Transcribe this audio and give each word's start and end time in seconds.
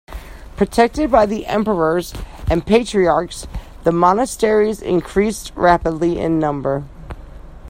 Protected 0.55 1.11
by 1.11 1.27
the 1.27 1.45
emperors 1.45 2.11
and 2.49 2.65
patriarchs 2.65 3.45
the 3.83 3.91
monasteries 3.91 4.81
increased 4.81 5.51
rapidly 5.55 6.17
in 6.17 6.39
number. 6.39 6.85